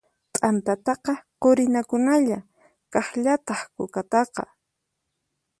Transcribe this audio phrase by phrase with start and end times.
[0.33, 2.37] T'antataqa qurinakunalla,
[2.93, 4.43] kaqllataq kukataqa.